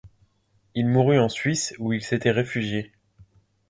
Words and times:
Il 0.73 0.87
mourut 0.87 1.19
en 1.19 1.29
Suisse, 1.29 1.75
où 1.77 1.93
il 1.93 2.01
s’était 2.01 2.31
réfugié. 2.31 2.91